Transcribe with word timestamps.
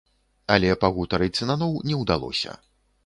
Але 0.53 0.71
пагутарыць 0.83 1.45
наноў 1.51 1.77
не 1.91 2.01
ўдалося. 2.03 2.57